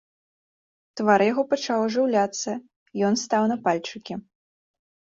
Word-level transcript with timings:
Твар 1.01 1.19
яго 1.31 1.45
пачаў 1.53 1.79
ажыўляцца, 1.91 2.49
ён 3.11 3.21
стаў 3.27 3.43
на 3.55 3.63
пальчыкі. 3.71 4.13